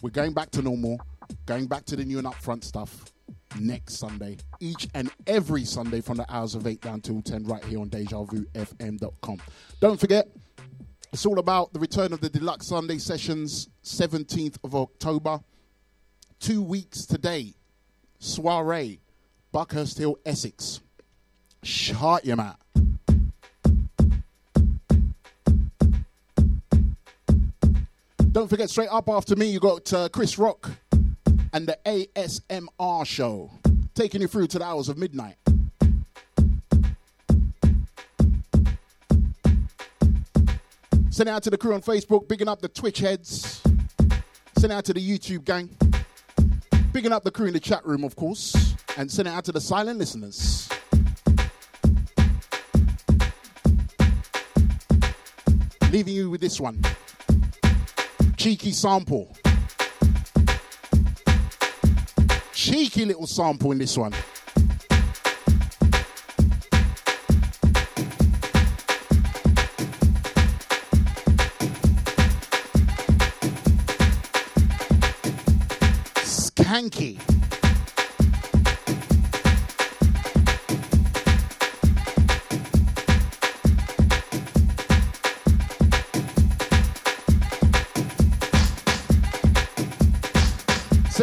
[0.00, 0.98] We're going back to normal,
[1.44, 3.04] going back to the new and upfront stuff
[3.58, 7.64] next Sunday, each and every Sunday from the hours of 8 down till 10, right
[7.64, 9.38] here on DejaVuFM.com.
[9.80, 10.28] Don't forget,
[11.12, 15.40] it's all about the return of the Deluxe Sunday sessions, 17th of October.
[16.38, 17.52] Two weeks today,
[18.18, 19.00] soiree,
[19.52, 20.80] Buckhurst Hill, Essex.
[21.62, 22.56] Shut your mouth.
[28.32, 30.70] Don't forget, straight up after me, you got uh, Chris Rock
[31.52, 33.50] and the ASMR show,
[33.94, 35.36] taking you through to the hours of midnight.
[41.10, 43.60] Send out to the crew on Facebook, bigging up the Twitch heads.
[44.56, 45.68] Send out to the YouTube gang.
[46.92, 48.74] Bigging up the crew in the chat room, of course.
[48.96, 50.69] And send out to the silent listeners.
[55.90, 56.80] Leaving you with this one
[58.40, 59.36] cheeky sample.
[62.54, 64.12] Cheeky little sample in this one.
[76.24, 77.29] Skanky.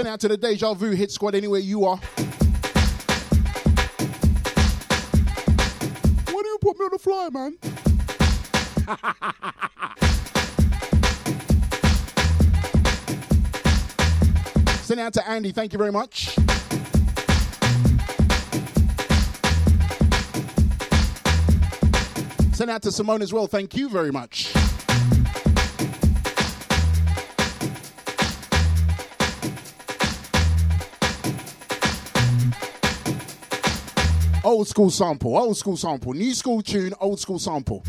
[0.07, 1.97] Send out to the Deja Vu Hit Squad anywhere you are.
[6.27, 7.57] Why do you put me on the fly, man?
[14.83, 16.35] Send out to Andy, thank you very much.
[22.53, 24.56] Send out to Simone as well, thank you very much.
[34.47, 37.83] Old school sample, old school sample, new school tune, old school sample.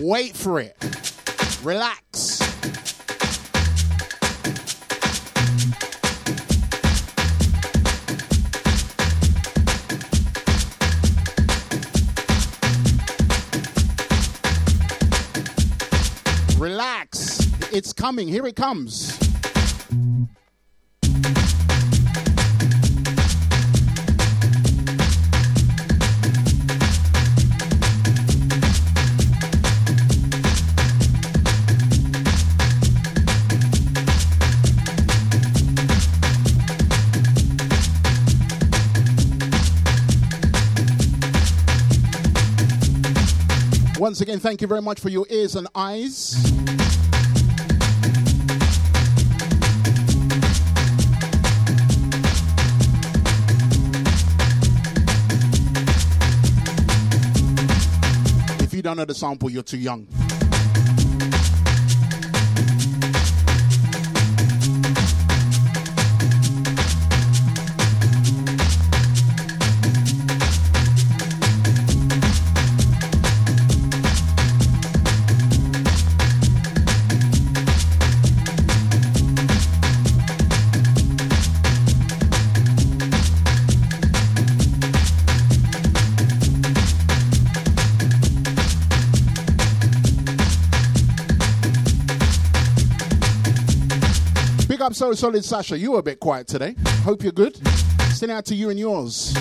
[0.00, 0.76] Wait for it.
[1.62, 2.40] Relax.
[16.58, 17.38] Relax.
[17.72, 18.26] It's coming.
[18.26, 19.23] Here it comes.
[44.14, 46.36] Once again, thank you very much for your ears and eyes.
[58.60, 60.06] If you don't know the sample, you're too young.
[94.84, 95.78] Up So Solid Sasha.
[95.78, 96.74] You were a bit quiet today.
[97.04, 97.56] Hope you're good.
[98.10, 99.34] Send out to you and yours.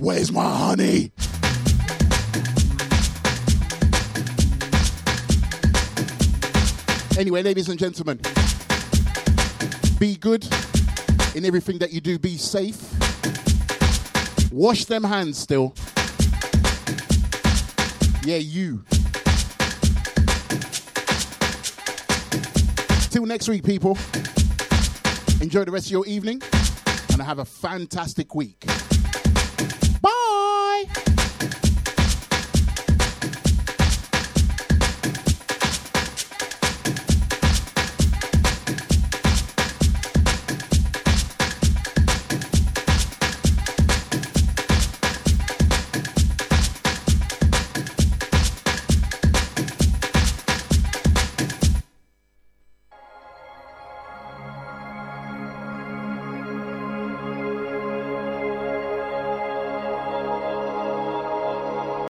[0.00, 1.12] Where's my honey?
[7.16, 8.18] Anyway, ladies and gentlemen,
[10.00, 10.44] be good
[11.36, 12.18] in everything that you do.
[12.18, 12.82] Be safe.
[14.50, 15.72] Wash them hands still.
[18.28, 18.84] Yeah, you.
[23.08, 23.96] Till next week, people.
[25.40, 26.42] Enjoy the rest of your evening
[27.10, 28.66] and have a fantastic week.